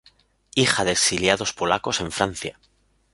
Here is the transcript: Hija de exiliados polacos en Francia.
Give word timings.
Hija 0.55 0.83
de 0.83 0.93
exiliados 0.93 1.53
polacos 1.53 1.99
en 2.01 2.11
Francia. 2.11 2.59